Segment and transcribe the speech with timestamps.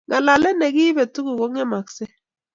[0.07, 2.05] ngalalet ak keibe tuguk kongemakse